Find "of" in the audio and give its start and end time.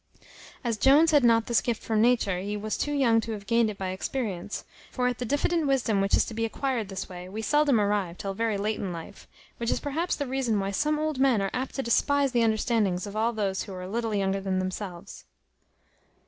13.05-13.15